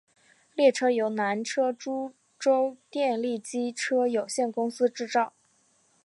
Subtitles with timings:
[0.55, 5.33] 列车由南车株洲电力机车有限公司制造。